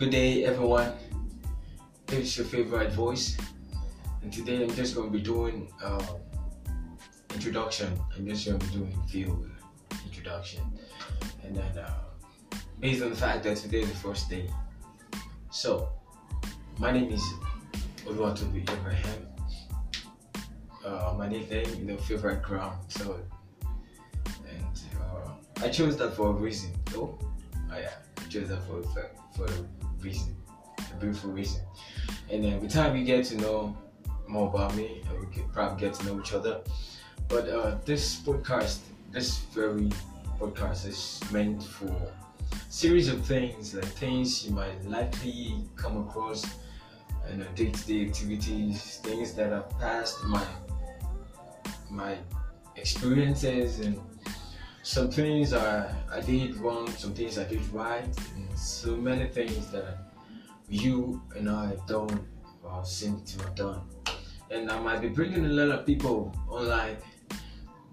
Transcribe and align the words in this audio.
Good 0.00 0.12
day, 0.12 0.46
everyone. 0.46 0.94
It's 2.08 2.34
your 2.34 2.46
favorite 2.46 2.90
voice, 2.94 3.36
and 4.22 4.32
today 4.32 4.62
I'm 4.64 4.74
just 4.74 4.94
going 4.94 5.12
to 5.12 5.12
be 5.12 5.22
doing 5.22 5.70
uh, 5.84 6.02
introduction. 7.34 7.92
I'm 8.16 8.26
just 8.26 8.46
going 8.46 8.58
to 8.58 8.66
be 8.66 8.72
doing 8.72 9.02
field 9.08 9.50
introduction, 10.06 10.62
and 11.44 11.54
then 11.54 11.76
uh, 11.76 11.92
based 12.80 13.02
on 13.02 13.10
the 13.10 13.14
fact 13.14 13.44
that 13.44 13.58
today 13.58 13.80
is 13.80 13.90
the 13.90 13.96
first 13.96 14.30
day. 14.30 14.48
So, 15.50 15.90
my 16.78 16.90
name 16.92 17.12
is 17.12 17.22
Oluwatobi 18.06 18.62
Abraham. 18.70 19.26
Uh, 20.82 21.14
my 21.18 21.28
nickname, 21.28 21.68
you 21.78 21.84
know, 21.84 21.98
favorite 21.98 22.42
crown. 22.42 22.78
So, 22.88 23.20
and 24.48 24.80
uh, 24.98 25.32
I 25.62 25.68
chose 25.68 25.98
that 25.98 26.14
for 26.14 26.30
a 26.30 26.32
reason. 26.32 26.72
Oh, 26.94 27.18
oh 27.70 27.78
yeah, 27.78 27.96
I 28.16 28.24
chose 28.30 28.48
that 28.48 28.66
for 28.66 28.82
for 29.36 29.44
a 29.44 29.89
reason, 30.02 30.36
a 30.78 30.96
beautiful 30.96 31.30
reason. 31.30 31.62
And 32.30 32.44
then 32.44 32.60
with 32.60 32.72
time, 32.72 32.96
you 32.96 33.04
get 33.04 33.24
to 33.26 33.36
know 33.36 33.76
more 34.28 34.48
about 34.48 34.74
me, 34.76 35.02
and 35.08 35.20
we 35.20 35.32
can 35.34 35.48
probably 35.50 35.80
get 35.80 35.94
to 35.94 36.06
know 36.06 36.20
each 36.20 36.32
other. 36.32 36.60
But 37.28 37.48
uh, 37.48 37.78
this 37.84 38.20
podcast, 38.20 38.78
this 39.10 39.38
very 39.54 39.90
podcast, 40.38 40.86
is 40.86 41.20
meant 41.32 41.62
for 41.62 41.94
series 42.68 43.08
of 43.08 43.24
things, 43.24 43.74
like 43.74 43.84
things 43.84 44.44
you 44.44 44.52
might 44.52 44.84
likely 44.84 45.64
come 45.76 46.08
across 46.08 46.44
and 47.28 47.46
day-to-day 47.54 48.06
activities, 48.06 49.00
things 49.02 49.34
that 49.34 49.52
have 49.52 49.70
passed 49.78 50.24
my 50.24 50.44
my 51.90 52.16
experiences 52.76 53.80
and 53.80 54.00
some 54.82 55.10
things 55.10 55.52
I, 55.52 55.92
I 56.10 56.20
did 56.20 56.56
wrong, 56.56 56.88
some 56.90 57.14
things 57.14 57.38
I 57.38 57.44
did 57.44 57.66
right, 57.72 58.04
and 58.36 58.58
so 58.58 58.96
many 58.96 59.28
things 59.28 59.70
that 59.72 60.12
you 60.68 61.20
and 61.36 61.48
I 61.48 61.76
don't 61.86 62.24
uh, 62.66 62.82
seem 62.82 63.20
to 63.22 63.42
have 63.44 63.54
done. 63.54 63.80
And 64.50 64.70
I 64.70 64.80
might 64.80 65.00
be 65.00 65.08
bringing 65.08 65.44
a 65.44 65.48
lot 65.48 65.78
of 65.78 65.86
people 65.86 66.34
online 66.48 66.96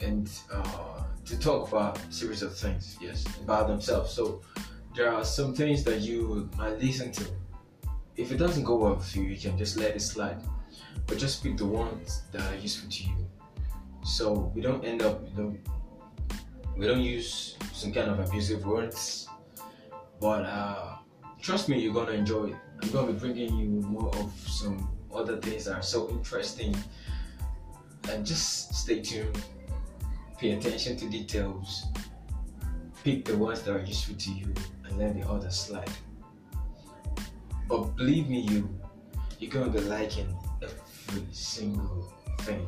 and 0.00 0.30
uh, 0.52 1.04
to 1.24 1.38
talk 1.38 1.68
about 1.68 1.98
series 2.10 2.42
of 2.42 2.56
things, 2.56 2.96
yes, 3.00 3.24
about 3.42 3.68
themselves. 3.68 4.12
So 4.12 4.42
there 4.94 5.12
are 5.12 5.24
some 5.24 5.54
things 5.54 5.82
that 5.84 6.00
you 6.00 6.48
might 6.56 6.78
listen 6.78 7.10
to. 7.12 7.24
If 8.16 8.30
it 8.30 8.36
doesn't 8.36 8.64
go 8.64 8.76
well 8.76 8.98
for 8.98 9.18
you, 9.18 9.24
you 9.24 9.38
can 9.38 9.58
just 9.58 9.76
let 9.76 9.96
it 9.96 10.00
slide. 10.00 10.40
But 11.06 11.18
just 11.18 11.42
pick 11.42 11.56
the 11.56 11.66
ones 11.66 12.22
that 12.32 12.42
are 12.42 12.56
useful 12.56 12.90
to 12.90 13.02
you 13.04 13.26
so 14.04 14.52
we 14.54 14.60
don't 14.60 14.84
end 14.84 15.02
up 15.02 15.22
you 15.30 15.42
know 15.42 15.56
we 16.76 16.86
don't 16.86 17.00
use 17.00 17.56
some 17.72 17.92
kind 17.92 18.10
of 18.10 18.18
abusive 18.20 18.64
words 18.64 19.28
but 20.20 20.44
uh, 20.46 20.96
trust 21.40 21.68
me 21.68 21.78
you're 21.78 21.92
gonna 21.92 22.12
enjoy 22.12 22.46
it. 22.46 22.56
I'm 22.82 22.90
gonna 22.90 23.12
be 23.12 23.18
bringing 23.18 23.56
you 23.56 23.68
more 23.82 24.08
of 24.16 24.32
some 24.48 24.90
other 25.14 25.36
things 25.36 25.66
that 25.66 25.74
are 25.76 25.82
so 25.82 26.08
interesting. 26.08 26.74
And 28.08 28.24
just 28.24 28.74
stay 28.74 29.00
tuned. 29.00 29.38
Pay 30.38 30.52
attention 30.52 30.96
to 30.96 31.08
details. 31.08 31.84
Pick 33.02 33.26
the 33.26 33.36
ones 33.36 33.62
that 33.62 33.76
are 33.76 33.84
useful 33.84 34.14
to 34.16 34.30
you 34.30 34.52
and 34.84 34.98
let 34.98 35.14
the 35.14 35.28
others 35.28 35.56
slide. 35.56 35.90
But 37.68 37.96
believe 37.96 38.28
me 38.28 38.40
you 38.40 38.68
you're 39.38 39.50
gonna 39.50 39.70
be 39.70 39.80
liking 39.80 40.34
every 40.62 41.26
single 41.32 42.12
thing 42.40 42.66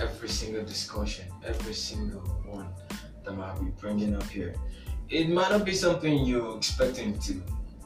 every 0.00 0.28
single 0.28 0.64
discussion, 0.64 1.24
every 1.46 1.72
single 1.72 2.20
one 2.46 2.66
that 3.24 3.34
I'll 3.38 3.62
be 3.62 3.70
bringing 3.80 4.14
up 4.14 4.24
here. 4.24 4.54
It 5.08 5.28
might 5.28 5.50
not 5.50 5.64
be 5.64 5.74
something 5.74 6.24
you're 6.24 6.56
expecting 6.56 7.18
to 7.20 7.42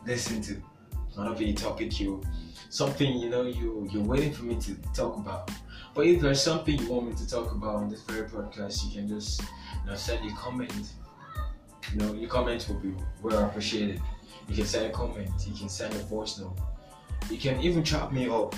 listen 0.07 0.41
to. 0.43 0.53
It 0.55 1.17
might 1.17 1.25
not 1.25 1.39
be 1.39 1.51
a 1.51 1.55
topic 1.55 1.99
you, 2.01 2.23
something 2.71 3.19
you 3.19 3.29
know 3.29 3.43
you 3.43 3.89
you're 3.93 4.03
waiting 4.03 4.33
for 4.33 4.45
me 4.45 4.57
to 4.57 4.75
talk 4.95 5.17
about. 5.17 5.51
But 5.95 6.07
if 6.07 6.21
there's 6.21 6.43
something 6.43 6.79
you 6.79 6.89
want 6.91 7.09
me 7.09 7.15
to 7.15 7.29
talk 7.29 7.53
about 7.53 7.77
on 7.77 7.89
this 7.89 8.03
very 8.03 8.29
podcast, 8.29 8.85
you 8.87 8.93
can 8.95 9.09
just 9.09 9.43
you 9.43 9.91
know 9.91 9.97
send 9.97 10.25
your 10.25 10.37
comment. 10.37 10.73
You 11.93 12.01
know 12.01 12.13
your 12.15 12.29
comment 12.29 12.67
will 12.69 12.77
be 12.77 12.95
well 13.23 13.45
appreciated. 13.45 14.01
You 14.49 14.57
can 14.57 14.67
send 14.67 14.87
a 14.87 14.91
comment. 14.91 15.31
You 15.47 15.55
can 15.55 15.69
send 15.69 15.95
a 15.95 15.99
voice 15.99 16.39
note. 16.39 16.57
You 17.31 17.39
can 17.39 17.61
even 17.61 17.83
chat 17.83 18.13
me 18.13 18.29
up. 18.29 18.55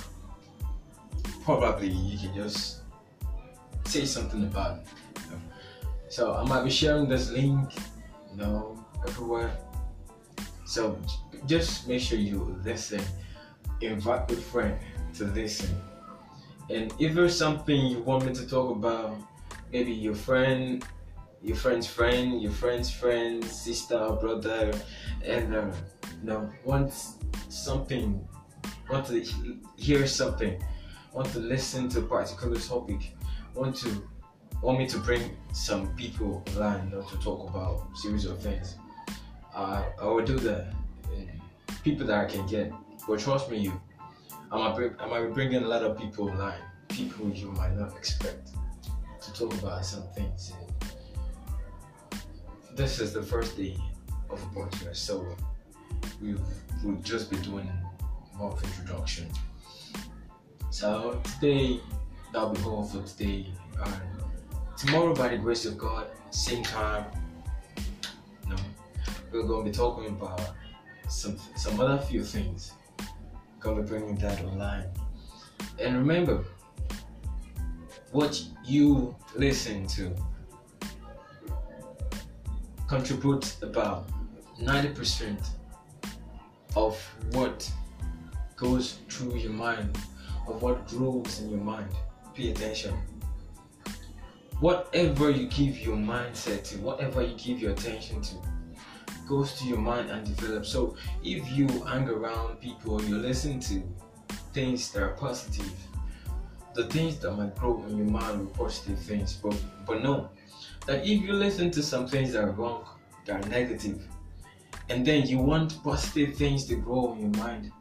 Probably 1.45 1.89
you 1.89 2.19
can 2.19 2.35
just 2.35 2.81
say 3.87 4.05
something 4.05 4.45
about 4.45 4.79
it. 4.79 4.87
So 6.11 6.35
I 6.35 6.43
might 6.43 6.65
be 6.65 6.71
sharing 6.71 7.09
this 7.09 7.31
link, 7.31 7.73
you 8.33 8.37
know, 8.37 8.85
everywhere. 9.07 9.57
So 10.67 10.99
just 11.47 11.87
make 11.87 12.01
sure 12.03 12.19
you 12.19 12.59
listen. 12.65 13.01
Invite 13.81 14.29
your 14.29 14.41
friend 14.41 14.77
to 15.15 15.25
listen. 15.27 15.81
And 16.69 16.93
if 16.99 17.15
there's 17.15 17.39
something 17.39 17.87
you 17.87 18.01
want 18.01 18.27
me 18.27 18.35
to 18.35 18.45
talk 18.45 18.75
about, 18.75 19.17
maybe 19.73 19.93
your 19.93 20.17
friend, 20.17 20.85
your 21.43 21.57
friend's 21.57 21.87
friend, 21.87 22.43
your 22.43 22.51
friend's 22.51 22.91
friend, 22.91 23.45
sister, 23.45 24.11
brother, 24.21 24.73
and 25.25 25.55
uh, 25.55 25.71
you 26.21 26.29
know, 26.29 26.51
want 26.65 26.93
something, 27.49 28.21
want 28.91 29.07
to 29.07 29.25
hear 29.77 30.09
something, 30.09 30.61
want 31.13 31.29
to 31.29 31.39
listen 31.39 31.89
to 31.91 32.01
a 32.01 32.03
particular 32.03 32.59
topic, 32.59 33.15
want 33.55 33.77
to 33.77 34.10
want 34.63 34.79
me 34.79 34.87
to 34.87 34.99
bring 34.99 35.37
some 35.53 35.95
people 35.95 36.43
online 36.49 36.91
you 36.91 36.97
know, 36.97 37.03
to 37.03 37.17
talk 37.19 37.49
about 37.49 37.87
series 37.97 38.25
of 38.27 38.41
things, 38.41 38.77
I 39.55 39.85
will 40.01 40.25
do 40.25 40.39
that. 40.41 40.73
People 41.83 42.07
that 42.09 42.19
I 42.19 42.27
can 42.27 42.47
get, 42.47 42.73
but 43.09 43.21
trust 43.21 43.51
me, 43.51 43.59
you, 43.59 43.81
I 44.53 44.59
might 44.59 44.91
I 45.01 45.07
might 45.07 45.27
be 45.27 45.33
bringing 45.33 45.63
a 45.63 45.67
lot 45.67 45.83
of 45.83 45.99
people 45.99 46.29
online, 46.29 46.61
people 46.89 47.31
you 47.31 47.53
might 47.53 47.75
not 47.75 47.97
expect 47.97 48.51
to 49.23 49.33
talk 49.33 49.55
about 49.55 49.85
some 49.85 50.03
things. 50.15 50.53
This 52.75 53.01
is 53.01 53.15
the 53.15 53.23
first 53.23 53.57
day 53.57 53.79
of 54.29 54.43
a 54.43 54.47
podcast, 54.47 54.97
so 54.97 55.35
we 56.21 56.35
will 56.85 57.01
just 57.03 57.31
be 57.31 57.39
doing 57.39 57.71
more 58.37 58.53
of 58.53 58.63
introduction. 58.63 59.27
So 60.71 61.21
today 61.25 61.81
that'll 62.33 62.51
be 62.51 62.63
all 62.63 62.85
for 62.85 63.03
today. 63.09 63.47
Uh, 63.81 64.20
tomorrow, 64.81 65.15
by 65.15 65.29
the 65.29 65.37
grace 65.37 65.67
of 65.67 65.77
God, 65.77 66.07
same 66.31 66.63
time, 66.63 67.05
we're 69.33 69.43
going 69.45 69.65
to 69.65 69.71
be 69.71 69.77
talking 69.77 70.07
about 70.07 70.41
some 71.09 71.37
some 71.57 71.79
other 71.81 71.99
few 71.99 72.25
things. 72.25 72.73
To 73.63 73.75
be 73.75 73.83
bringing 73.83 74.17
that 74.17 74.43
online. 74.43 74.87
And 75.79 75.99
remember, 75.99 76.45
what 78.11 78.43
you 78.65 79.15
listen 79.37 79.87
to 79.89 80.17
contributes 82.89 83.63
about 83.63 84.09
90% 84.63 85.47
of 86.75 86.99
what 87.33 87.71
goes 88.57 88.99
through 89.11 89.37
your 89.37 89.53
mind, 89.53 89.97
of 90.49 90.63
what 90.63 90.89
grows 90.89 91.41
in 91.41 91.51
your 91.51 91.61
mind 91.61 91.91
pay 92.35 92.51
attention. 92.51 92.95
Whatever 94.61 95.31
you 95.31 95.47
give 95.49 95.79
your 95.81 95.97
mindset 95.97 96.65
to, 96.65 96.79
whatever 96.79 97.23
you 97.23 97.35
give 97.37 97.61
your 97.61 97.73
attention 97.73 98.21
to, 98.23 98.35
goes 99.27 99.59
to 99.59 99.65
your 99.67 99.79
mind 99.79 100.11
and 100.11 100.27
develops. 100.27 100.69
So 100.69 100.97
if 101.23 101.51
you 101.53 101.67
hang 101.85 102.09
around 102.09 102.61
people, 102.61 103.03
you 103.05 103.17
listen 103.17 103.59
to 103.61 103.83
things 104.53 104.93
that 104.93 105.03
are 105.03 105.15
positive, 105.15 105.73
the 106.75 106.85
things 106.89 107.19
that 107.21 107.33
might 107.33 107.55
grow 107.57 107.83
in 107.89 107.97
your 107.97 108.07
mind 108.07 108.41
with 108.41 108.55
positive 108.55 108.99
things. 108.99 109.33
But 109.33 109.57
but 109.87 110.03
no, 110.03 110.29
that 110.87 111.07
if 111.07 111.23
you 111.23 111.33
listen 111.33 111.71
to 111.71 111.83
some 111.83 112.07
things 112.07 112.33
that 112.33 112.45
are 112.45 112.51
wrong, 112.51 112.85
that 113.25 113.45
are 113.45 113.49
negative, 113.49 114.03
and 114.89 115.07
then 115.07 115.27
you 115.27 115.39
want 115.39 115.83
positive 115.83 116.37
things 116.37 116.67
to 116.67 116.75
grow 116.75 117.15
in 117.15 117.21
your 117.21 117.45
mind, 117.45 117.73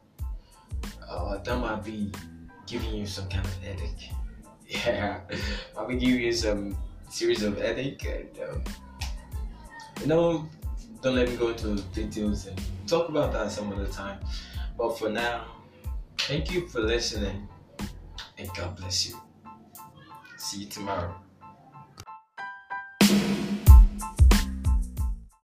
uh, 1.10 1.38
that 1.40 1.58
might 1.58 1.84
be 1.84 2.12
giving 2.68 2.94
you 2.94 3.06
some 3.06 3.28
kind 3.28 3.46
of 3.46 3.54
headache 3.58 4.12
yeah, 4.70 5.20
I 5.78 5.84
will 5.84 5.96
give 5.96 6.10
you 6.10 6.32
some 6.32 6.78
series 7.10 7.44
of 7.44 7.60
headache 7.60 8.06
and 8.06 8.50
um, 8.50 8.64
you 10.02 10.08
know, 10.08 10.48
don't 11.02 11.16
let 11.16 11.30
me 11.30 11.36
go 11.36 11.50
into 11.50 11.76
details 11.94 12.46
and 12.46 12.62
talk 12.88 13.10
about 13.10 13.34
that 13.34 13.52
some 13.52 13.74
other 13.74 13.88
time. 13.88 14.20
But 14.78 14.98
for 14.98 15.10
now, 15.10 15.46
thank 16.20 16.52
you 16.52 16.68
for 16.68 16.82
listening 16.82 17.48
and 18.38 18.50
God 18.56 18.78
bless 18.78 19.10
you. 19.10 19.20
See 20.38 20.62
you 20.62 20.66
tomorrow. 20.68 21.16